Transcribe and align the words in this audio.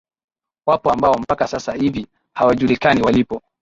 wapo 0.67 0.91
ambao 0.91 1.17
mpaka 1.19 1.47
sasa 1.47 1.73
hivi 1.73 2.07
hawajulikani 2.35 3.01
walipo 3.01 3.41